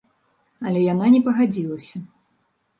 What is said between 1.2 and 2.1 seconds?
пагадзілася.